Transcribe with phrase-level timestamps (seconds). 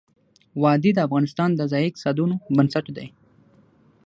[0.61, 3.07] وادي د افغانستان د ځایي اقتصادونو بنسټ دی.